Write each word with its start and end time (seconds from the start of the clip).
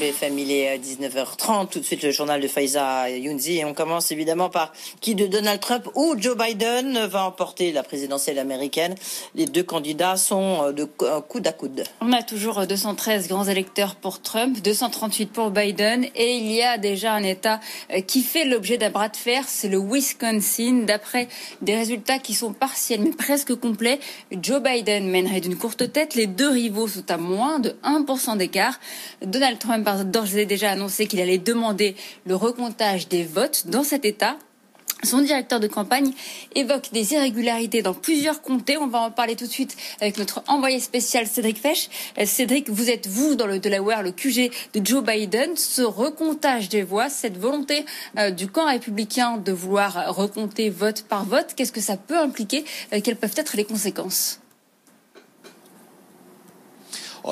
BFM, 0.00 0.38
il 0.38 0.50
est 0.50 0.78
19h30. 0.78 1.68
Tout 1.68 1.78
de 1.78 1.84
suite, 1.84 2.02
le 2.02 2.10
journal 2.10 2.40
de 2.40 2.48
Faiza 2.48 3.10
Younzi. 3.10 3.58
Et 3.58 3.66
on 3.66 3.74
commence 3.74 4.10
évidemment 4.10 4.48
par 4.48 4.72
qui 5.02 5.14
de 5.14 5.26
Donald 5.26 5.60
Trump 5.60 5.86
ou 5.94 6.14
Joe 6.16 6.38
Biden 6.38 7.04
va 7.04 7.26
emporter 7.26 7.70
la 7.70 7.82
présidentielle 7.82 8.38
américaine. 8.38 8.94
Les 9.34 9.44
deux 9.44 9.62
candidats 9.62 10.16
sont 10.16 10.62
euh, 10.62 10.72
de 10.72 10.84
coude 10.84 11.46
à 11.46 11.52
coude. 11.52 11.84
On 12.00 12.14
a 12.14 12.22
toujours 12.22 12.66
213 12.66 13.28
grands 13.28 13.44
électeurs 13.44 13.94
pour 13.94 14.22
Trump, 14.22 14.62
238 14.62 15.26
pour 15.26 15.50
Biden. 15.50 16.06
Et 16.14 16.36
il 16.36 16.50
y 16.50 16.62
a 16.62 16.78
déjà 16.78 17.12
un 17.12 17.22
État 17.22 17.60
euh, 17.92 18.00
qui 18.00 18.22
fait 18.22 18.46
l'objet 18.46 18.78
d'un 18.78 18.88
bras 18.88 19.10
de 19.10 19.18
fer. 19.18 19.44
C'est 19.48 19.68
le 19.68 19.78
Wisconsin. 19.78 20.84
D'après 20.86 21.28
des 21.60 21.76
résultats 21.76 22.18
qui 22.18 22.32
sont 22.32 22.54
partiels 22.54 23.02
mais 23.02 23.10
presque 23.10 23.54
complets, 23.54 24.00
Joe 24.32 24.62
Biden 24.62 25.10
mènerait 25.10 25.42
d'une 25.42 25.58
courte 25.58 25.92
tête. 25.92 26.14
Les 26.14 26.26
deux 26.26 26.48
rivaux 26.48 26.88
sont 26.88 27.10
à 27.10 27.18
moins 27.18 27.58
de 27.58 27.76
1% 27.84 28.38
d'écart. 28.38 28.80
Donald 29.20 29.58
Trump 29.58 29.88
a 29.90 30.04
d'ores 30.04 30.36
et 30.36 30.46
déjà 30.46 30.70
annoncé 30.70 31.06
qu'il 31.06 31.20
allait 31.20 31.38
demander 31.38 31.96
le 32.26 32.34
recomptage 32.34 33.08
des 33.08 33.24
votes 33.24 33.66
dans 33.66 33.84
cet 33.84 34.04
État. 34.04 34.36
Son 35.02 35.22
directeur 35.22 35.60
de 35.60 35.66
campagne 35.66 36.12
évoque 36.54 36.92
des 36.92 37.14
irrégularités 37.14 37.80
dans 37.80 37.94
plusieurs 37.94 38.42
comtés. 38.42 38.76
On 38.76 38.86
va 38.86 39.00
en 39.00 39.10
parler 39.10 39.34
tout 39.34 39.46
de 39.46 39.50
suite 39.50 39.74
avec 40.00 40.18
notre 40.18 40.42
envoyé 40.46 40.78
spécial 40.78 41.26
Cédric 41.26 41.58
Fesch. 41.58 41.88
Euh, 42.18 42.26
Cédric, 42.26 42.68
vous 42.68 42.90
êtes 42.90 43.06
vous 43.06 43.34
dans 43.34 43.46
le 43.46 43.58
Delaware, 43.58 44.02
le 44.02 44.12
QG 44.12 44.50
de 44.74 44.84
Joe 44.84 45.02
Biden. 45.02 45.56
Ce 45.56 45.80
recomptage 45.80 46.68
des 46.68 46.82
voix, 46.82 47.08
cette 47.08 47.38
volonté 47.38 47.86
euh, 48.18 48.30
du 48.30 48.48
camp 48.48 48.66
républicain 48.66 49.38
de 49.38 49.52
vouloir 49.52 50.14
recompter 50.14 50.68
vote 50.68 51.04
par 51.08 51.24
vote, 51.24 51.54
qu'est-ce 51.56 51.72
que 51.72 51.80
ça 51.80 51.96
peut 51.96 52.18
impliquer? 52.18 52.64
Euh, 52.92 53.00
Quelles 53.02 53.16
peuvent 53.16 53.32
être 53.36 53.56
les 53.56 53.64
conséquences? 53.64 54.39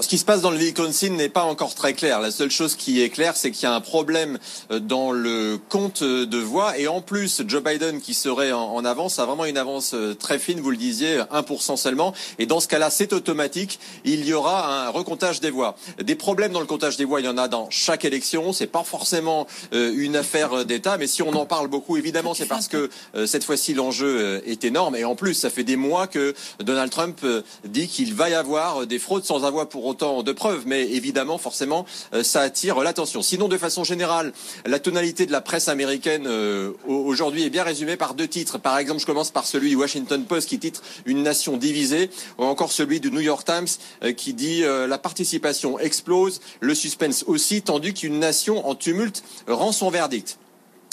Ce 0.03 0.09
qui 0.09 0.19
se 0.19 0.25
passe 0.25 0.43
dans 0.43 0.51
le 0.51 0.59
Wisconsin 0.59 1.11
n'est 1.11 1.29
pas 1.29 1.45
encore 1.45 1.75
très 1.75 1.95
clair. 1.95 2.21
La 2.21 2.31
seule 2.31 2.51
chose 2.51 2.75
qui 2.75 3.03
est 3.03 3.09
claire, 3.09 3.37
c'est 3.37 3.51
qu'il 3.51 3.65
y 3.65 3.67
a 3.67 3.75
un 3.75 3.81
problème 3.81 4.39
euh, 4.71 4.81
dans 4.81 5.13
le 5.13 5.59
compte 5.69 6.03
de 6.03 6.39
voix. 6.39 6.79
Et 6.79 6.89
en 6.89 7.01
plus, 7.01 7.43
Joe 7.47 7.63
Biden, 7.63 8.01
qui 8.01 8.15
serait 8.15 8.53
en, 8.53 8.85
avance, 8.85 9.19
a 9.19 9.25
vraiment 9.25 9.47
une 9.47 9.57
avance 9.57 9.95
euh, 9.95 10.15
très 10.15 10.39
fine, 10.39 10.61
vous 10.61 10.71
le 10.71 10.77
disiez, 10.77 11.21
1% 11.33 11.77
seulement. 11.77 12.13
Et 12.39 12.47
dans 12.47 12.61
ce 12.61 12.69
cas-là, 12.69 12.91
c'est 12.91 13.13
automatique. 13.13 13.81
Il 14.05 14.27
y 14.27 14.35
aura 14.35 14.87
un 14.87 14.91
recomptage 14.91 15.41
des 15.41 15.51
voix. 15.51 15.77
Des 16.03 16.15
problèmes 16.15 16.53
dans 16.53 16.61
le 16.61 16.67
comptage 16.67 16.97
des 16.97 17.05
voix, 17.05 17.21
il 17.21 17.27
y 17.27 17.29
en 17.29 17.39
a 17.39 17.49
dans 17.49 17.69
chaque 17.71 18.05
élection. 18.05 18.53
C'est 18.53 18.67
pas 18.67 18.85
forcément 18.85 19.47
euh, 19.73 19.93
une 19.97 20.17
affaire 20.17 20.65
d'État. 20.65 20.99
Mais 20.99 21.07
si 21.07 21.23
on 21.23 21.33
en 21.35 21.47
parle 21.47 21.69
beaucoup, 21.69 21.97
évidemment, 21.97 22.35
c'est 22.35 22.47
parce 22.47 22.69
que 22.69 22.91
cette 23.27 23.45
fois-ci, 23.45 23.75
l'enjeu 23.75 24.43
est 24.47 24.65
énorme. 24.65 24.97
Et 24.97 25.05
en 25.05 25.15
plus, 25.15 25.35
ça 25.35 25.51
fait 25.51 25.65
des 25.65 25.77
mois 25.77 26.07
que 26.07 26.35
Donald 26.61 26.91
Trump 26.91 27.21
dit 27.65 27.89
qu'il 27.89 28.15
va 28.15 28.31
y 28.31 28.35
avoir 28.35 28.87
des 28.87 28.99
fraudes 28.99 29.25
sans 29.25 29.45
avoir 29.45 29.69
pour 29.69 29.78
autant 29.87 30.23
de 30.23 30.33
preuves, 30.33 30.63
mais 30.67 30.83
évidemment, 30.83 31.39
forcément, 31.39 31.87
euh, 32.15 32.23
ça 32.23 32.41
attire 32.41 32.81
l'attention. 32.81 33.23
Sinon, 33.23 33.49
de 33.49 33.59
façon 33.59 33.85
générale, 33.85 34.33
la 34.67 34.79
tonalité 34.79 35.27
de 35.27 35.33
la 35.33 35.41
presse 35.41 35.69
américaine 35.69 36.27
euh, 36.27 36.73
aujourd'hui 36.87 37.45
est 37.45 37.51
bien 37.51 37.65
résumée 37.65 37.97
par 37.97 38.15
deux 38.15 38.29
titres. 38.29 38.59
Par 38.59 38.79
exemple, 38.79 39.01
je 39.01 39.07
commence 39.07 39.31
par 39.31 39.47
celui 39.47 39.71
du 39.71 39.77
Washington 39.77 40.25
Post 40.25 40.49
qui 40.49 40.59
titre 40.59 40.83
Une 41.07 41.23
nation 41.23 41.57
divisée, 41.57 42.11
ou 42.39 42.45
encore 42.45 42.73
celui 42.73 43.01
du 43.01 43.11
New 43.11 43.21
York 43.21 43.45
Times 43.45 43.69
euh, 44.03 44.13
qui 44.13 44.35
dit 44.35 44.63
La 44.63 44.99
participation 44.99 45.79
explose, 45.79 46.41
le 46.61 46.75
suspense 46.75 47.25
aussi, 47.27 47.63
tendu 47.63 47.95
qu'une 47.95 48.19
nation 48.19 48.69
en 48.69 48.75
tumulte 48.75 49.23
rend 49.47 49.73
son 49.73 49.91
verdict. 49.91 50.39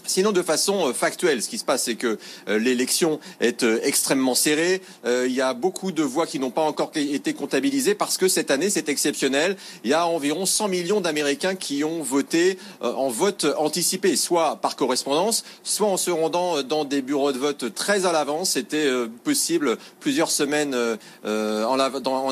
Sinon, 0.08 0.32
de 0.32 0.42
façon 0.42 0.90
euh, 0.90 0.94
factuelle, 0.94 1.42
ce 1.42 1.50
qui 1.50 1.58
se 1.58 1.66
passe, 1.66 1.84
c'est 1.84 1.96
que 1.96 2.18
euh, 2.48 2.60
l'élection 2.60 3.20
est 3.40 3.64
euh, 3.64 3.80
extrêmement 3.84 4.36
serrée. 4.36 4.82
il 5.06 5.32
y 5.32 5.42
a 5.42 5.54
beaucoup 5.54 5.92
de 5.92 6.04
voix 6.04 6.26
qui 6.28 6.40
n'ont 6.40 6.52
pas 6.52 6.62
encore 6.62 6.92
été 6.96 7.34
comptabilisées 7.34 7.96
parce 7.96 8.18
que 8.18 8.28
cette 8.28 8.52
année, 8.52 8.70
c'est 8.70 8.90
exceptionnel. 8.90 9.56
Il 9.84 9.90
y 9.90 9.94
a 9.94 10.08
environ 10.08 10.46
100 10.46 10.68
millions 10.68 11.02
d'Américains 11.02 11.56
qui 11.56 11.84
ont 11.84 12.02
voté 12.02 12.58
en 12.82 13.10
vote 13.10 13.46
anticipé, 13.58 14.16
soit 14.16 14.58
par 14.58 14.76
correspondance, 14.76 15.44
soit 15.64 15.88
en 15.88 15.98
se 15.98 16.12
rendant 16.12 16.64
dans 16.64 16.86
des 16.86 17.02
bureaux 17.02 17.32
de 17.32 17.38
vote 17.38 17.74
très 17.74 18.06
à 18.06 18.12
l'avance. 18.12 18.52
C'était 18.52 18.90
possible 19.24 19.78
plusieurs 20.00 20.32
semaines 20.32 20.76
en, 21.24 21.80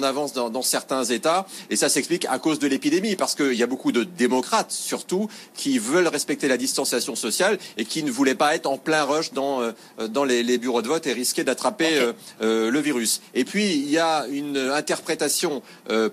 avance 0.04 0.34
dans, 0.34 0.50
dans 0.50 0.62
certains 0.62 1.04
États. 1.04 1.46
Et 1.70 1.76
ça 1.76 1.90
s'explique 1.90 2.26
à 2.30 2.40
cause 2.40 2.60
de 2.60 2.68
l'épidémie, 2.68 3.16
parce 3.16 3.36
qu'il 3.36 3.54
y 3.54 3.64
a 3.64 3.68
beaucoup 3.68 3.92
de 3.92 4.04
démocrates, 4.04 4.72
surtout, 4.72 5.30
qui 5.54 5.80
veulent 5.80 6.08
respecter 6.08 6.48
la 6.48 6.58
distanciation 6.58 7.16
sociale 7.16 7.58
et 7.78 7.86
qui 7.86 8.04
ne 8.04 8.12
voulait 8.12 8.36
pas 8.36 8.56
être 8.56 8.68
en 8.68 8.78
plein 8.78 9.04
rush 9.04 9.34
dans, 9.34 9.62
euh, 9.62 9.72
dans 10.10 10.24
les, 10.24 10.44
les 10.44 10.58
bureaux 10.58 10.82
de 10.82 10.88
vote 10.88 11.08
et 11.08 11.14
risquer 11.14 11.44
d'attraper 11.44 11.98
euh, 11.98 12.14
euh, 12.42 12.72
le 12.72 12.80
virus. 12.80 13.22
Et 13.34 13.46
puis, 13.46 13.74
il 13.74 13.90
y 13.90 13.98
a 13.98 14.26
une 14.28 14.58
interprétation 14.58 15.62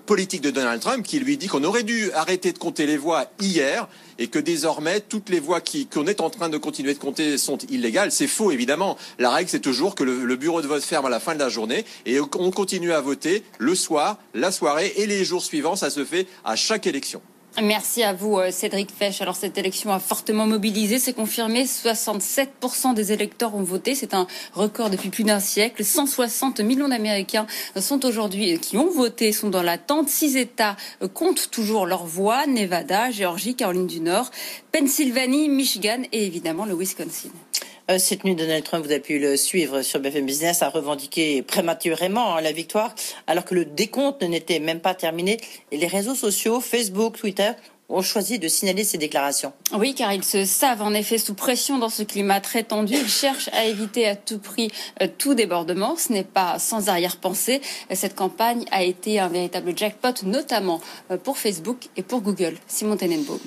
politique 0.05 0.41
de 0.41 0.51
Donald 0.51 0.81
Trump 0.81 1.05
qui 1.05 1.19
lui 1.19 1.37
dit 1.37 1.47
qu'on 1.47 1.63
aurait 1.63 1.83
dû 1.83 2.11
arrêter 2.13 2.51
de 2.51 2.57
compter 2.57 2.85
les 2.85 2.97
voix 2.97 3.25
hier 3.39 3.87
et 4.19 4.27
que 4.27 4.39
désormais 4.39 4.99
toutes 4.99 5.29
les 5.29 5.39
voix 5.39 5.61
qu'on 5.61 6.07
est 6.07 6.21
en 6.21 6.29
train 6.29 6.49
de 6.49 6.57
continuer 6.57 6.93
de 6.93 6.99
compter 6.99 7.37
sont 7.37 7.57
illégales. 7.69 8.11
C'est 8.11 8.27
faux, 8.27 8.51
évidemment. 8.51 8.97
La 9.19 9.31
règle, 9.31 9.49
c'est 9.49 9.59
toujours 9.59 9.95
que 9.95 10.03
le, 10.03 10.25
le, 10.25 10.35
bureau 10.35 10.61
de 10.61 10.67
vote 10.67 10.83
ferme 10.83 11.05
à 11.05 11.09
la 11.09 11.19
fin 11.19 11.33
de 11.33 11.39
la 11.39 11.49
journée 11.49 11.85
et 12.05 12.19
on 12.19 12.51
continue 12.51 12.91
à 12.91 13.01
voter 13.01 13.43
le 13.57 13.75
soir, 13.75 14.17
la 14.33 14.51
soirée 14.51 14.93
et 14.97 15.07
les 15.07 15.25
jours 15.25 15.43
suivants. 15.43 15.75
Ça 15.75 15.89
se 15.89 16.05
fait 16.05 16.27
à 16.43 16.55
chaque 16.55 16.87
élection. 16.87 17.21
Merci 17.59 18.01
à 18.01 18.13
vous, 18.13 18.37
euh, 18.37 18.49
Cédric 18.49 18.91
Fesch. 18.97 19.21
Alors, 19.21 19.35
cette 19.35 19.57
élection 19.57 19.91
a 19.91 19.99
fortement 19.99 20.47
mobilisé, 20.47 20.99
c'est 20.99 21.11
confirmé. 21.11 21.65
67% 21.65 22.93
des 22.93 23.11
électeurs 23.11 23.55
ont 23.55 23.63
voté. 23.63 23.93
C'est 23.93 24.13
un 24.13 24.25
record 24.53 24.89
depuis 24.89 25.09
plus 25.09 25.25
d'un 25.25 25.41
siècle. 25.41 25.83
160 25.83 26.61
millions 26.61 26.87
d'Américains 26.87 27.45
sont 27.75 28.05
aujourd'hui, 28.05 28.53
euh, 28.53 28.57
qui 28.57 28.77
ont 28.77 28.89
voté, 28.89 29.33
sont 29.33 29.49
dans 29.49 29.63
l'attente. 29.63 30.07
Six 30.07 30.37
États 30.37 30.77
euh, 31.01 31.09
comptent 31.09 31.51
toujours 31.51 31.85
leur 31.85 32.05
voix. 32.05 32.47
Nevada, 32.47 33.11
Géorgie, 33.11 33.55
Caroline 33.55 33.87
du 33.87 33.99
Nord, 33.99 34.31
Pennsylvanie, 34.71 35.49
Michigan 35.49 36.03
et 36.13 36.25
évidemment 36.25 36.63
le 36.63 36.73
Wisconsin. 36.73 37.29
Euh, 37.91 37.97
cette 37.97 38.23
nuit, 38.23 38.35
Donald 38.35 38.63
Trump, 38.63 38.85
vous 38.85 38.91
avez 38.91 39.01
pu 39.01 39.19
le 39.19 39.35
suivre 39.35 39.81
sur 39.81 39.99
BFM 39.99 40.25
Business, 40.25 40.61
a 40.61 40.69
revendiqué 40.69 41.41
prématurément 41.41 42.35
hein, 42.35 42.41
la 42.41 42.53
victoire, 42.53 42.95
alors 43.27 43.43
que 43.43 43.53
le 43.53 43.65
décompte 43.65 44.23
n'était 44.23 44.59
même 44.59 44.79
pas 44.79 44.93
terminé. 44.93 45.37
Et 45.71 45.77
les 45.77 45.87
réseaux 45.87 46.15
sociaux, 46.15 46.61
Facebook, 46.61 47.17
Twitter, 47.17 47.51
ont 47.89 48.01
choisi 48.01 48.39
de 48.39 48.47
signaler 48.47 48.85
ces 48.85 48.97
déclarations. 48.97 49.51
Oui, 49.73 49.93
car 49.93 50.13
ils 50.13 50.23
se 50.23 50.45
savent 50.45 50.81
en 50.81 50.93
effet 50.93 51.17
sous 51.17 51.33
pression 51.33 51.79
dans 51.79 51.89
ce 51.89 52.03
climat 52.03 52.39
très 52.39 52.63
tendu. 52.63 52.93
Ils 52.93 53.09
cherchent 53.09 53.49
à 53.51 53.65
éviter 53.65 54.07
à 54.07 54.15
tout 54.15 54.39
prix 54.39 54.71
euh, 55.01 55.07
tout 55.17 55.33
débordement. 55.33 55.97
Ce 55.97 56.13
n'est 56.13 56.23
pas 56.23 56.59
sans 56.59 56.87
arrière-pensée. 56.87 57.59
Cette 57.91 58.15
campagne 58.15 58.63
a 58.71 58.83
été 58.83 59.19
un 59.19 59.27
véritable 59.27 59.77
jackpot, 59.77 60.23
notamment 60.23 60.79
euh, 61.11 61.17
pour 61.17 61.37
Facebook 61.37 61.89
et 61.97 62.03
pour 62.03 62.21
Google. 62.21 62.55
Simon 62.67 62.95
Tenenbaum. 62.95 63.39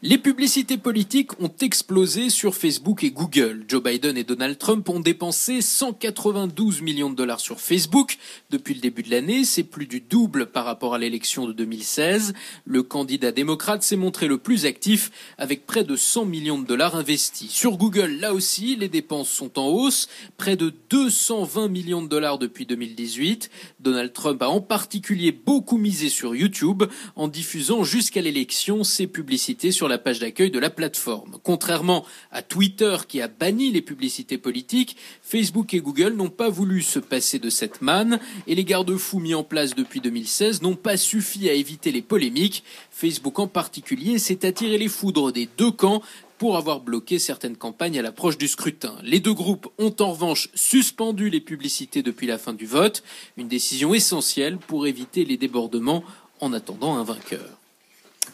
Les 0.00 0.16
publicités 0.16 0.78
politiques 0.78 1.40
ont 1.40 1.50
explosé 1.60 2.30
sur 2.30 2.54
Facebook 2.54 3.02
et 3.02 3.10
Google. 3.10 3.64
Joe 3.66 3.82
Biden 3.82 4.16
et 4.16 4.22
Donald 4.22 4.56
Trump 4.56 4.88
ont 4.88 5.00
dépensé 5.00 5.60
192 5.60 6.82
millions 6.82 7.10
de 7.10 7.16
dollars 7.16 7.40
sur 7.40 7.60
Facebook 7.60 8.16
depuis 8.50 8.74
le 8.74 8.80
début 8.80 9.02
de 9.02 9.10
l'année. 9.10 9.44
C'est 9.44 9.64
plus 9.64 9.88
du 9.88 9.98
double 9.98 10.46
par 10.46 10.66
rapport 10.66 10.94
à 10.94 10.98
l'élection 10.98 11.48
de 11.48 11.52
2016. 11.52 12.32
Le 12.64 12.84
candidat 12.84 13.32
démocrate 13.32 13.82
s'est 13.82 13.96
montré 13.96 14.28
le 14.28 14.38
plus 14.38 14.66
actif 14.66 15.10
avec 15.36 15.66
près 15.66 15.82
de 15.82 15.96
100 15.96 16.26
millions 16.26 16.60
de 16.60 16.66
dollars 16.66 16.94
investis. 16.94 17.50
Sur 17.50 17.76
Google, 17.76 18.20
là 18.20 18.34
aussi, 18.34 18.76
les 18.76 18.88
dépenses 18.88 19.30
sont 19.30 19.58
en 19.58 19.66
hausse. 19.66 20.08
Près 20.36 20.54
de 20.54 20.72
220 20.90 21.66
millions 21.66 22.02
de 22.02 22.08
dollars 22.08 22.38
depuis 22.38 22.66
2018. 22.66 23.50
Donald 23.80 24.12
Trump 24.12 24.40
a 24.42 24.48
en 24.48 24.60
particulier 24.60 25.32
beaucoup 25.32 25.76
misé 25.76 26.08
sur 26.08 26.36
YouTube 26.36 26.84
en 27.16 27.26
diffusant 27.26 27.82
jusqu'à 27.82 28.20
l'élection 28.20 28.84
ses 28.84 29.08
publicités 29.08 29.72
sur 29.72 29.87
la 29.88 29.98
page 29.98 30.18
d'accueil 30.18 30.50
de 30.50 30.58
la 30.58 30.70
plateforme. 30.70 31.38
Contrairement 31.42 32.04
à 32.30 32.42
Twitter 32.42 32.96
qui 33.06 33.20
a 33.20 33.28
banni 33.28 33.70
les 33.70 33.82
publicités 33.82 34.38
politiques, 34.38 34.96
Facebook 35.22 35.74
et 35.74 35.80
Google 35.80 36.14
n'ont 36.14 36.30
pas 36.30 36.48
voulu 36.48 36.82
se 36.82 36.98
passer 36.98 37.38
de 37.38 37.50
cette 37.50 37.82
manne 37.82 38.20
et 38.46 38.54
les 38.54 38.64
garde-fous 38.64 39.18
mis 39.18 39.34
en 39.34 39.44
place 39.44 39.74
depuis 39.74 40.00
2016 40.00 40.62
n'ont 40.62 40.76
pas 40.76 40.96
suffi 40.96 41.48
à 41.48 41.52
éviter 41.52 41.92
les 41.92 42.02
polémiques. 42.02 42.64
Facebook 42.90 43.38
en 43.38 43.46
particulier 43.46 44.18
s'est 44.18 44.46
attiré 44.46 44.78
les 44.78 44.88
foudres 44.88 45.32
des 45.32 45.48
deux 45.56 45.72
camps 45.72 46.02
pour 46.38 46.56
avoir 46.56 46.80
bloqué 46.80 47.18
certaines 47.18 47.56
campagnes 47.56 47.98
à 47.98 48.02
l'approche 48.02 48.38
du 48.38 48.48
scrutin. 48.48 48.94
Les 49.02 49.20
deux 49.20 49.34
groupes 49.34 49.68
ont 49.78 49.94
en 49.98 50.12
revanche 50.12 50.48
suspendu 50.54 51.30
les 51.30 51.40
publicités 51.40 52.02
depuis 52.02 52.28
la 52.28 52.38
fin 52.38 52.52
du 52.52 52.64
vote, 52.64 53.02
une 53.36 53.48
décision 53.48 53.92
essentielle 53.92 54.56
pour 54.56 54.86
éviter 54.86 55.24
les 55.24 55.36
débordements 55.36 56.04
en 56.40 56.52
attendant 56.52 56.96
un 56.96 57.02
vainqueur. 57.02 57.58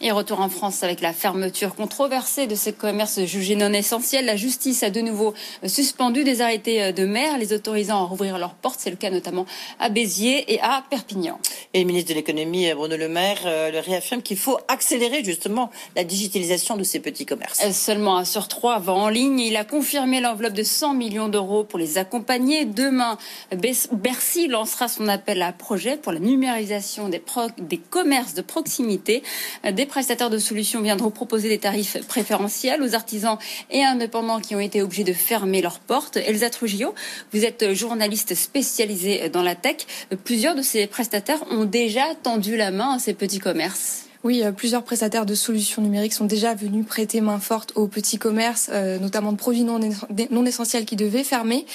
Et 0.07 0.11
retour 0.11 0.39
en 0.39 0.49
France 0.49 0.83
avec 0.83 1.01
la 1.01 1.13
fermeture 1.13 1.73
controversée 1.73 2.45
de 2.45 2.53
ces 2.53 2.73
commerces 2.73 3.25
jugés 3.25 3.55
non 3.55 3.73
essentiels. 3.73 4.25
La 4.25 4.35
justice 4.35 4.83
a 4.83 4.91
de 4.91 5.01
nouveau 5.01 5.33
suspendu 5.65 6.23
des 6.23 6.41
arrêtés 6.41 6.93
de 6.93 7.05
maire, 7.07 7.39
les 7.39 7.53
autorisant 7.53 8.03
à 8.03 8.05
rouvrir 8.05 8.37
leurs 8.37 8.53
portes. 8.53 8.79
C'est 8.79 8.91
le 8.91 8.97
cas 8.97 9.09
notamment 9.09 9.47
à 9.79 9.89
Béziers 9.89 10.53
et 10.53 10.61
à 10.61 10.83
Perpignan. 10.91 11.39
Et 11.73 11.79
le 11.79 11.87
ministre 11.87 12.09
de 12.09 12.13
l'économie, 12.13 12.71
Bruno 12.75 12.95
Le 12.97 13.09
Maire, 13.09 13.39
euh, 13.45 13.71
le 13.71 13.79
réaffirme 13.79 14.21
qu'il 14.21 14.37
faut 14.37 14.59
accélérer 14.67 15.23
justement 15.23 15.71
la 15.95 16.03
digitalisation 16.03 16.77
de 16.77 16.83
ces 16.83 16.99
petits 16.99 17.25
commerces. 17.25 17.63
Euh, 17.63 17.71
seulement 17.71 18.19
un 18.19 18.25
sur 18.25 18.47
trois 18.47 18.77
va 18.77 18.93
en 18.93 19.09
ligne. 19.09 19.39
Il 19.39 19.57
a 19.57 19.65
confirmé 19.65 20.21
l'enveloppe 20.21 20.53
de 20.53 20.61
100 20.61 20.93
millions 20.93 21.29
d'euros 21.29 21.63
pour 21.63 21.79
les 21.79 21.97
accompagner. 21.97 22.65
Demain, 22.65 23.17
Bercy 23.91 24.49
lancera 24.49 24.87
son 24.87 25.07
appel 25.07 25.41
à 25.41 25.51
projet 25.51 25.97
pour 25.97 26.11
la 26.11 26.19
numérisation 26.19 27.09
des, 27.09 27.23
des 27.57 27.77
commerces 27.79 28.35
de 28.35 28.43
proximité. 28.43 29.23
Des 29.63 29.85
des 29.85 29.94
prestataires 29.95 30.29
de 30.29 30.39
solutions 30.39 30.81
viendront 30.81 31.09
proposer 31.09 31.47
des 31.47 31.57
tarifs 31.57 32.05
préférentiels 32.09 32.83
aux 32.83 32.95
artisans 32.95 33.37
et 33.71 33.81
indépendants 33.81 34.41
qui 34.41 34.53
ont 34.53 34.59
été 34.59 34.81
obligés 34.81 35.05
de 35.05 35.13
fermer 35.13 35.61
leurs 35.61 35.79
portes. 35.79 36.17
Elsa 36.17 36.49
Trujillo, 36.49 36.93
vous 37.31 37.45
êtes 37.45 37.73
journaliste 37.73 38.35
spécialisée 38.35 39.29
dans 39.29 39.41
la 39.41 39.55
tech. 39.55 39.87
Plusieurs 40.25 40.53
de 40.53 40.61
ces 40.61 40.85
prestataires 40.87 41.41
ont 41.49 41.63
déjà 41.63 42.13
tendu 42.23 42.57
la 42.57 42.71
main 42.71 42.95
à 42.95 42.99
ces 42.99 43.13
petits 43.13 43.39
commerces. 43.39 44.04
Oui, 44.25 44.41
euh, 44.43 44.51
plusieurs 44.51 44.81
prestataires 44.81 45.27
de 45.27 45.35
solutions 45.35 45.83
numériques 45.83 46.13
sont 46.13 46.25
déjà 46.25 46.55
venus 46.55 46.83
prêter 46.83 47.21
main 47.21 47.37
forte 47.37 47.73
aux 47.75 47.85
petits 47.85 48.17
commerces, 48.17 48.71
euh, 48.73 48.97
notamment 48.97 49.31
de 49.31 49.37
produits 49.37 49.63
non, 49.63 50.45
essentiels 50.47 50.85
qui 50.85 50.95
devaient 50.95 51.23
fermer. 51.23 51.67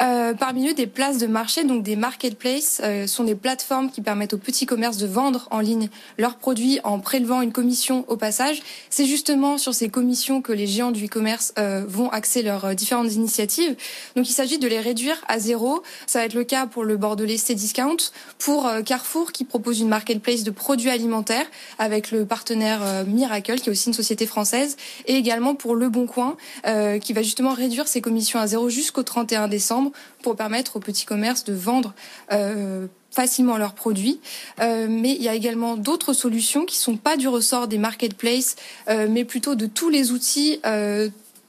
Euh, 0.00 0.32
parmi 0.32 0.68
eux, 0.68 0.74
des 0.74 0.86
places 0.86 1.18
de 1.18 1.26
marché, 1.26 1.64
donc 1.64 1.82
des 1.82 1.96
marketplaces, 1.96 2.80
sont 3.06 3.24
des 3.24 3.34
plateformes 3.34 3.90
qui 3.90 4.02
permettent 4.02 4.34
aux 4.34 4.38
petits 4.38 4.66
commerces 4.66 4.98
de 4.98 5.06
vendre 5.08 5.48
en 5.50 5.58
ligne 5.58 5.88
leurs 6.16 6.36
produits 6.36 6.78
en 6.84 7.00
prélevant 7.00 7.42
une 7.42 7.50
commission 7.50 8.04
au 8.06 8.16
passage. 8.16 8.62
C'est 8.88 9.06
justement 9.06 9.58
sur 9.58 9.74
ces 9.74 9.88
commissions 9.88 10.42
que 10.42 10.52
les 10.52 10.68
géants 10.68 10.92
du 10.92 11.06
e-commerce 11.06 11.54
vont 11.88 12.08
axer 12.10 12.42
leurs 12.42 12.76
différentes 12.76 13.12
initiatives. 13.14 13.74
Donc 14.14 14.28
il 14.28 14.32
s'agit 14.32 14.58
de 14.58 14.68
les 14.68 14.78
réduire 14.78 15.16
à 15.26 15.40
zéro. 15.40 15.82
Ça 16.06 16.20
va 16.20 16.26
être 16.26 16.34
le 16.34 16.44
cas 16.44 16.66
pour 16.66 16.84
le 16.84 16.96
Bordelais 16.96 17.36
C-Discount, 17.36 17.96
pour 18.38 18.70
Carrefour 18.84 19.32
qui 19.32 19.44
propose 19.44 19.80
une 19.80 19.88
marketplace 19.88 20.44
de 20.44 20.50
produits 20.50 20.90
alimentaires 20.90 21.46
avec 21.78 21.95
avec 21.96 22.10
le 22.10 22.26
partenaire 22.26 22.80
euh, 22.82 23.04
Miracle, 23.06 23.58
qui 23.58 23.70
est 23.70 23.72
aussi 23.72 23.88
une 23.88 23.94
société 23.94 24.26
française, 24.26 24.76
et 25.06 25.14
également 25.14 25.54
pour 25.54 25.74
Le 25.74 25.88
Bon 25.88 26.06
Coin, 26.06 26.36
euh, 26.66 26.98
qui 26.98 27.14
va 27.14 27.22
justement 27.22 27.54
réduire 27.54 27.88
ses 27.88 28.02
commissions 28.02 28.38
à 28.38 28.46
zéro 28.46 28.68
jusqu'au 28.68 29.02
31 29.02 29.48
décembre 29.48 29.92
pour 30.22 30.36
permettre 30.36 30.76
aux 30.76 30.80
petits 30.80 31.06
commerces 31.06 31.44
de 31.44 31.54
vendre 31.54 31.94
euh, 32.32 32.86
facilement 33.10 33.56
leurs 33.56 33.72
produits. 33.72 34.20
mais 34.58 35.12
il 35.12 35.22
y 35.22 35.28
a 35.28 35.34
également 35.34 35.78
d'autres 35.78 36.12
solutions 36.12 36.66
qui 36.66 36.76
sont 36.76 36.98
pas 36.98 37.16
du 37.16 37.28
ressort 37.28 37.66
des 37.66 37.78
marketplaces, 37.78 38.56
mais 38.88 39.24
plutôt 39.24 39.54
de 39.54 39.64
tous 39.64 39.88
les 39.88 40.12
outils 40.12 40.60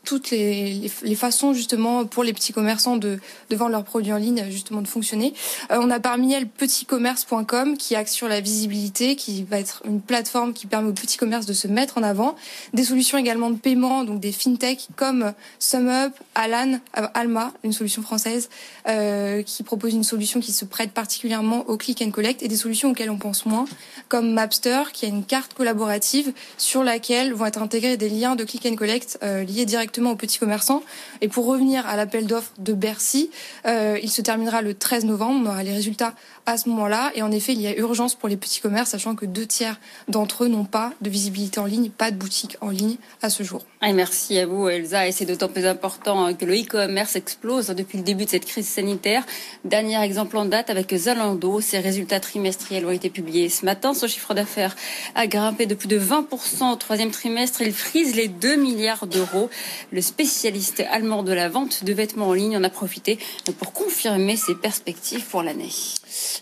toutes 0.08 0.32
les, 0.32 0.90
les, 1.04 1.16
façons 1.16 1.52
justement 1.54 2.06
pour 2.06 2.24
les 2.24 2.32
petits 2.32 2.54
commerçants 2.54 2.96
de, 2.96 3.20
de 3.50 3.56
vendre 3.58 3.72
leurs 3.72 3.84
produits 3.84 4.14
en 4.14 4.18
ligne 4.18 4.46
justement 4.50 4.82
de 4.82 4.88
fonctionner. 4.88 5.34
Euh, 5.70 5.80
on 5.82 5.90
a 5.90 6.00
parmi 6.00 6.32
elles 6.32 6.48
petitcommerce.com 6.48 7.76
qui 7.76 7.94
axe 7.94 8.14
sur 8.14 8.30
la 8.30 8.40
visibilité, 8.40 9.18
qui 9.18 9.44
va 9.44 9.60
être 9.60 9.82
une 9.84 10.00
plateforme 10.00 10.54
qui 10.54 10.66
permet 10.66 10.88
aux 10.88 10.94
petits 10.94 11.18
commerces 11.18 11.46
de 11.46 11.52
se 11.52 11.68
mettre 11.68 11.98
en 11.98 12.04
avant. 12.04 12.38
Des 12.74 12.86
solutions 12.86 13.18
également 13.18 13.50
de 13.50 13.58
paiement, 13.58 14.06
donc 14.06 14.22
des 14.22 14.32
fintech 14.32 14.88
comme 14.96 15.34
SumUp, 15.60 16.14
Alan, 16.36 16.80
Alma, 16.94 17.52
une 17.66 17.74
solution 17.74 18.02
française 18.02 18.50
euh, 18.88 19.44
qui 19.44 19.62
propose 19.64 19.94
une 19.94 20.06
solution 20.06 20.40
qui 20.40 20.54
se 20.54 20.64
prête 20.64 20.92
particulièrement 20.92 21.68
au 21.68 21.76
click 21.76 22.02
and 22.02 22.12
collect 22.12 22.44
et 22.44 22.48
des 22.48 22.56
solutions 22.56 22.92
auxquelles 22.92 23.10
on 23.10 23.18
pense 23.18 23.46
moins, 23.46 23.66
comme 24.08 24.32
Mapster 24.32 24.84
qui 24.94 25.06
a 25.06 25.10
une 25.10 25.26
carte 25.26 25.54
collaborative 25.54 26.32
sur 26.58 26.86
laquelle 26.86 27.34
vont 27.34 27.46
être 27.46 27.62
intégrés 27.62 27.98
des 27.98 28.08
liens 28.08 28.38
de 28.38 28.46
click 28.46 28.66
and 28.66 28.78
collect 28.78 29.20
euh, 29.22 29.44
liés 29.44 29.66
directement 29.66 29.97
aux 30.06 30.16
petits 30.16 30.40
commerçants. 30.40 30.84
Et 31.22 31.28
pour 31.28 31.46
revenir 31.46 31.86
à 31.88 31.96
l'appel 31.96 32.28
d'offres 32.28 32.52
de 32.60 32.74
Bercy, 32.74 33.30
euh, 33.66 33.98
il 34.02 34.10
se 34.10 34.22
terminera 34.22 34.62
le 34.62 34.74
13 34.74 35.06
novembre. 35.06 35.42
On 35.44 35.50
aura 35.50 35.64
les 35.64 35.74
résultats 35.74 36.14
à 36.46 36.58
ce 36.58 36.70
moment-là. 36.70 37.12
Et 37.16 37.22
en 37.22 37.32
effet, 37.32 37.54
il 37.54 37.62
y 37.62 37.68
a 37.68 37.76
urgence 37.78 38.16
pour 38.16 38.30
les 38.30 38.38
petits 38.38 38.62
commerces, 38.62 38.92
sachant 38.92 39.16
que 39.16 39.26
deux 39.26 39.46
tiers 39.46 39.80
d'entre 40.08 40.46
eux 40.46 40.48
n'ont 40.48 40.66
pas 40.66 40.94
de 41.02 41.10
visibilité 41.10 41.60
en 41.60 41.66
ligne, 41.66 41.90
pas 41.90 42.12
de 42.12 42.16
boutique 42.16 42.58
en 42.62 42.70
ligne 42.70 42.98
à 43.22 43.30
ce 43.30 43.44
jour. 43.44 43.66
Et 43.86 43.94
merci 43.94 44.40
à 44.40 44.48
vous, 44.48 44.68
Elsa. 44.70 45.08
Et 45.08 45.12
c'est 45.12 45.26
d'autant 45.26 45.50
plus 45.50 45.66
important 45.66 46.26
hein, 46.26 46.34
que 46.34 46.46
le 46.46 46.56
e-commerce 46.56 47.16
explose 47.16 47.68
depuis 47.68 47.98
le 47.98 48.04
début 48.04 48.26
de 48.26 48.30
cette 48.30 48.46
crise 48.46 48.68
sanitaire. 48.68 49.24
Dernier 49.66 50.02
exemple 50.02 50.38
en 50.38 50.46
date 50.46 50.70
avec 50.70 50.96
Zalando. 50.96 51.62
Ses 51.62 51.80
résultats 51.80 52.20
trimestriels 52.20 52.86
ont 52.86 52.92
été 52.92 53.10
publiés 53.10 53.50
ce 53.50 53.66
matin. 53.66 53.94
Son 53.94 54.08
chiffre 54.08 54.34
d'affaires 54.34 54.76
a 55.16 55.28
grimpé 55.28 55.66
de 55.66 55.76
plus 55.76 55.88
de 55.88 56.00
20% 56.00 56.72
au 56.72 56.76
troisième 56.76 57.12
trimestre. 57.12 57.62
Il 57.62 57.74
frise 57.74 58.16
les 58.16 58.28
2 58.28 58.56
milliards 58.56 59.06
d'euros. 59.08 59.50
Le 59.92 60.02
spécialiste 60.02 60.84
allemand 60.92 61.24
de 61.24 61.32
la 61.32 61.48
vente 61.48 61.86
de 61.86 61.94
vêtements 61.94 62.28
en 62.28 62.34
ligne 62.34 62.58
en 62.58 62.64
a 62.64 62.70
profité 62.70 63.18
pour 63.58 63.72
confirmer 63.72 64.36
ses 64.36 64.54
perspectives 64.56 65.24
pour 65.24 65.44
l'année. 65.44 65.72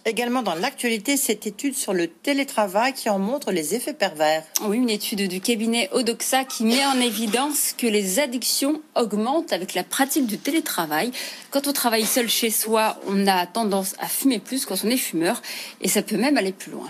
Également 0.05 0.41
dans 0.41 0.55
l'actualité, 0.55 1.15
cette 1.15 1.45
étude 1.45 1.75
sur 1.75 1.93
le 1.93 2.07
télétravail 2.07 2.93
qui 2.93 3.07
en 3.07 3.19
montre 3.19 3.51
les 3.51 3.75
effets 3.75 3.93
pervers. 3.93 4.43
Oui, 4.63 4.77
une 4.77 4.89
étude 4.89 5.27
du 5.27 5.41
cabinet 5.41 5.89
Odoxa 5.91 6.43
qui 6.43 6.63
met 6.63 6.83
en 6.85 6.99
évidence 6.99 7.73
que 7.77 7.85
les 7.85 8.19
addictions 8.19 8.81
augmentent 8.95 9.53
avec 9.53 9.75
la 9.75 9.83
pratique 9.83 10.25
du 10.25 10.39
télétravail. 10.39 11.11
Quand 11.51 11.67
on 11.67 11.73
travaille 11.73 12.05
seul 12.05 12.27
chez 12.27 12.49
soi, 12.49 12.99
on 13.07 13.27
a 13.27 13.45
tendance 13.45 13.93
à 13.99 14.07
fumer 14.07 14.39
plus 14.39 14.65
quand 14.65 14.83
on 14.83 14.89
est 14.89 14.97
fumeur 14.97 15.41
et 15.81 15.87
ça 15.87 16.01
peut 16.01 16.17
même 16.17 16.37
aller 16.37 16.51
plus 16.51 16.71
loin. 16.71 16.89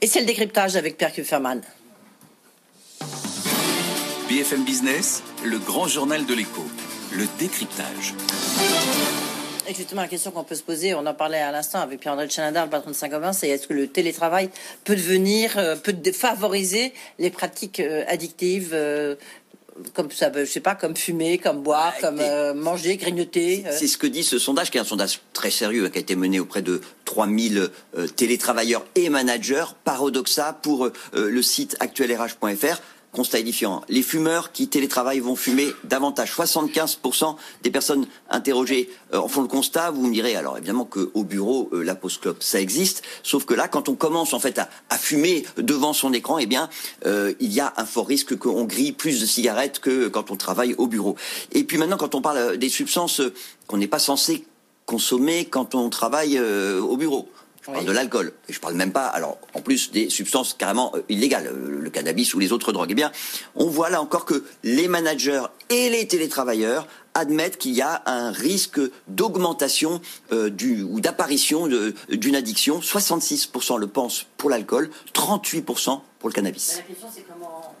Et 0.00 0.08
c'est 0.08 0.20
le 0.20 0.26
décryptage 0.26 0.74
avec 0.74 0.96
Pierre 0.96 1.12
Kufferman. 1.12 1.62
BFM 4.28 4.62
Business, 4.62 5.22
le 5.42 5.56
grand 5.58 5.88
journal 5.88 6.26
de 6.26 6.34
l'écho, 6.34 6.62
le 7.12 7.24
décryptage. 7.38 8.12
Exactement 9.66 10.02
la 10.02 10.08
question 10.08 10.32
qu'on 10.32 10.44
peut 10.44 10.54
se 10.54 10.62
poser, 10.62 10.92
on 10.92 11.06
en 11.06 11.14
parlait 11.14 11.40
à 11.40 11.50
l'instant 11.50 11.80
avec 11.80 12.00
Pierre-André 12.00 12.28
Chanada, 12.28 12.62
le 12.62 12.70
patron 12.70 12.90
de 12.90 12.94
Saint-Gobain, 12.94 13.32
c'est 13.32 13.48
est-ce 13.48 13.66
que 13.66 13.72
le 13.72 13.86
télétravail 13.86 14.50
peut 14.84 14.96
devenir, 14.96 15.56
euh, 15.56 15.76
peut 15.76 15.94
favoriser 16.12 16.92
les 17.18 17.30
pratiques 17.30 17.80
euh, 17.80 18.04
addictives 18.06 18.72
euh, 18.74 19.14
comme 19.94 20.10
ça, 20.10 20.30
je 20.34 20.44
sais 20.44 20.60
pas, 20.60 20.74
comme 20.74 20.96
fumer, 20.96 21.38
comme 21.38 21.62
boire, 21.62 21.94
comme 22.00 22.20
manger, 22.54 22.96
grignoter. 22.96 23.64
C'est 23.70 23.86
ce 23.86 23.96
que 23.96 24.08
dit 24.08 24.24
ce 24.24 24.38
sondage, 24.38 24.72
qui 24.72 24.76
est 24.76 24.80
un 24.80 24.84
sondage 24.84 25.20
très 25.32 25.52
sérieux, 25.52 25.86
hein, 25.86 25.90
qui 25.90 25.98
a 25.98 26.00
été 26.00 26.16
mené 26.16 26.40
auprès 26.40 26.62
de 26.62 26.80
3000 27.04 27.68
télétravailleurs 28.16 28.84
et 28.96 29.08
managers 29.08 29.66
par 29.84 30.02
Odoxa 30.02 30.58
pour 30.60 30.90
le 31.12 31.42
site 31.42 31.76
actuelrh.fr 31.78 32.80
constat 33.12 33.38
édifiant. 33.38 33.82
Les 33.88 34.02
fumeurs 34.02 34.52
qui 34.52 34.68
télétravaillent 34.68 35.20
vont 35.20 35.36
fumer 35.36 35.68
davantage. 35.84 36.32
75% 36.32 37.36
des 37.62 37.70
personnes 37.70 38.06
interrogées 38.30 38.90
euh, 39.14 39.18
en 39.18 39.28
font 39.28 39.42
le 39.42 39.48
constat. 39.48 39.90
Vous 39.90 40.06
me 40.06 40.12
direz 40.12 40.36
alors 40.36 40.58
évidemment 40.58 40.84
qu'au 40.84 41.24
bureau, 41.24 41.70
euh, 41.72 41.82
la 41.82 41.94
pause 41.94 42.18
clope, 42.18 42.42
ça 42.42 42.60
existe. 42.60 43.02
Sauf 43.22 43.44
que 43.44 43.54
là, 43.54 43.68
quand 43.68 43.88
on 43.88 43.94
commence 43.94 44.34
en 44.34 44.40
fait 44.40 44.58
à, 44.58 44.98
fumer 44.98 45.44
devant 45.56 45.92
son 45.92 46.12
écran, 46.12 46.38
eh 46.38 46.46
bien, 46.46 46.68
euh, 47.06 47.32
il 47.40 47.52
y 47.52 47.60
a 47.60 47.72
un 47.76 47.86
fort 47.86 48.06
risque 48.06 48.36
qu'on 48.36 48.64
grille 48.64 48.92
plus 48.92 49.20
de 49.20 49.26
cigarettes 49.26 49.78
que 49.78 50.08
quand 50.08 50.30
on 50.30 50.36
travaille 50.36 50.74
au 50.76 50.86
bureau. 50.86 51.16
Et 51.52 51.64
puis 51.64 51.78
maintenant, 51.78 51.96
quand 51.96 52.14
on 52.14 52.20
parle 52.20 52.58
des 52.58 52.68
substances 52.68 53.22
qu'on 53.66 53.78
n'est 53.78 53.88
pas 53.88 53.98
censé 53.98 54.44
consommer 54.86 55.44
quand 55.44 55.74
on 55.74 55.90
travaille 55.90 56.40
au 56.40 56.96
bureau. 56.96 57.28
Je 57.62 57.70
parle 57.70 57.84
de 57.84 57.92
l'alcool. 57.92 58.32
Et 58.48 58.52
je 58.52 58.60
parle 58.60 58.74
même 58.74 58.92
pas, 58.92 59.06
alors, 59.06 59.38
en 59.54 59.60
plus 59.60 59.90
des 59.90 60.10
substances 60.10 60.54
carrément 60.54 60.92
euh, 60.94 61.02
illégales, 61.08 61.46
euh, 61.46 61.80
le 61.80 61.90
cannabis 61.90 62.34
ou 62.34 62.38
les 62.38 62.52
autres 62.52 62.72
drogues. 62.72 62.90
Eh 62.90 62.94
bien, 62.94 63.12
on 63.54 63.66
voit 63.66 63.90
là 63.90 64.00
encore 64.00 64.24
que 64.24 64.44
les 64.64 64.88
managers 64.88 65.42
et 65.70 65.90
les 65.90 66.06
télétravailleurs 66.06 66.86
admettent 67.14 67.58
qu'il 67.58 67.72
y 67.72 67.82
a 67.82 68.02
un 68.06 68.30
risque 68.30 68.80
d'augmentation 69.08 70.00
euh, 70.32 70.50
ou 70.88 71.00
d'apparition 71.00 71.68
d'une 72.08 72.36
addiction. 72.36 72.80
66% 72.80 73.78
le 73.78 73.86
pensent 73.86 74.26
pour 74.36 74.50
l'alcool, 74.50 74.90
38% 75.14 76.00
pour 76.18 76.28
le 76.28 76.34
cannabis. 76.34 76.76
La 76.76 76.82
question, 76.82 77.08
c'est 77.14 77.24
comment 77.28 77.74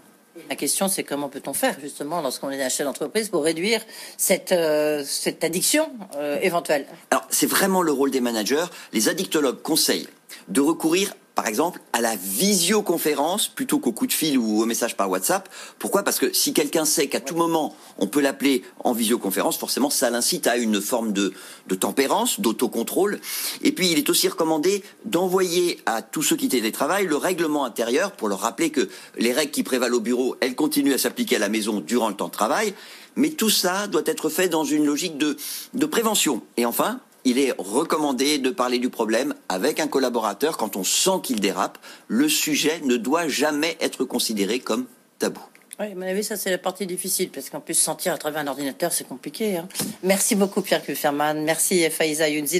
la 0.48 0.56
question, 0.56 0.88
c'est 0.88 1.04
comment 1.04 1.28
peut-on 1.28 1.52
faire 1.52 1.76
justement 1.80 2.20
lorsqu'on 2.20 2.50
est 2.50 2.62
un 2.62 2.68
chef 2.68 2.86
d'entreprise 2.86 3.28
pour 3.28 3.44
réduire 3.44 3.80
cette, 4.16 4.52
euh, 4.52 5.04
cette 5.04 5.44
addiction 5.44 5.90
euh, 6.16 6.38
éventuelle? 6.40 6.86
Alors, 7.10 7.26
c'est 7.30 7.46
vraiment 7.46 7.82
le 7.82 7.92
rôle 7.92 8.10
des 8.10 8.20
managers. 8.20 8.66
Les 8.92 9.08
addictologues 9.08 9.62
conseillent 9.62 10.08
de 10.48 10.60
recourir 10.60 11.14
par 11.38 11.46
exemple, 11.46 11.80
à 11.92 12.00
la 12.00 12.16
visioconférence 12.16 13.46
plutôt 13.46 13.78
qu'au 13.78 13.92
coup 13.92 14.08
de 14.08 14.12
fil 14.12 14.38
ou 14.38 14.60
au 14.60 14.66
message 14.66 14.96
par 14.96 15.08
WhatsApp. 15.08 15.48
Pourquoi? 15.78 16.02
Parce 16.02 16.18
que 16.18 16.32
si 16.32 16.52
quelqu'un 16.52 16.84
sait 16.84 17.06
qu'à 17.06 17.20
tout 17.20 17.36
moment 17.36 17.76
on 17.96 18.08
peut 18.08 18.20
l'appeler 18.20 18.64
en 18.82 18.92
visioconférence, 18.92 19.56
forcément 19.56 19.88
ça 19.88 20.10
l'incite 20.10 20.48
à 20.48 20.56
une 20.56 20.80
forme 20.80 21.12
de, 21.12 21.32
de 21.68 21.74
tempérance, 21.76 22.40
d'autocontrôle. 22.40 23.20
Et 23.62 23.70
puis 23.70 23.88
il 23.92 23.98
est 23.98 24.10
aussi 24.10 24.26
recommandé 24.26 24.82
d'envoyer 25.04 25.78
à 25.86 26.02
tous 26.02 26.24
ceux 26.24 26.34
qui 26.34 26.48
télétravaillent 26.48 27.06
le 27.06 27.14
règlement 27.14 27.64
intérieur 27.64 28.10
pour 28.10 28.26
leur 28.26 28.40
rappeler 28.40 28.70
que 28.70 28.88
les 29.16 29.32
règles 29.32 29.52
qui 29.52 29.62
prévalent 29.62 29.94
au 29.94 30.00
bureau, 30.00 30.34
elles 30.40 30.56
continuent 30.56 30.94
à 30.94 30.98
s'appliquer 30.98 31.36
à 31.36 31.38
la 31.38 31.48
maison 31.48 31.78
durant 31.78 32.08
le 32.08 32.16
temps 32.16 32.26
de 32.26 32.32
travail. 32.32 32.74
Mais 33.14 33.30
tout 33.30 33.50
ça 33.50 33.86
doit 33.86 34.02
être 34.06 34.28
fait 34.28 34.48
dans 34.48 34.64
une 34.64 34.84
logique 34.84 35.18
de, 35.18 35.36
de 35.74 35.86
prévention. 35.86 36.42
Et 36.56 36.66
enfin, 36.66 36.98
il 37.28 37.38
est 37.38 37.52
recommandé 37.58 38.38
de 38.38 38.48
parler 38.48 38.78
du 38.78 38.88
problème 38.88 39.34
avec 39.50 39.80
un 39.80 39.86
collaborateur 39.86 40.56
quand 40.56 40.76
on 40.76 40.84
sent 40.84 41.20
qu'il 41.22 41.40
dérape. 41.40 41.76
Le 42.06 42.26
sujet 42.26 42.80
ne 42.84 42.96
doit 42.96 43.28
jamais 43.28 43.76
être 43.80 44.04
considéré 44.04 44.60
comme 44.60 44.86
tabou. 45.18 45.42
Oui, 45.78 45.92
à 45.92 45.94
mon 45.94 46.02
avis, 46.02 46.24
ça 46.24 46.36
c'est 46.36 46.50
la 46.50 46.58
partie 46.58 46.86
difficile, 46.86 47.28
parce 47.28 47.50
qu'en 47.50 47.60
plus 47.60 47.74
sentir 47.74 48.12
à 48.14 48.18
travers 48.18 48.40
un 48.40 48.46
ordinateur, 48.48 48.92
c'est 48.92 49.06
compliqué. 49.06 49.58
Hein. 49.58 49.68
Merci 50.02 50.34
beaucoup 50.34 50.62
Pierre 50.62 50.82
Kufferman, 50.82 51.44
merci 51.44 51.88
Faïza 51.90 52.28
Younzi. 52.28 52.56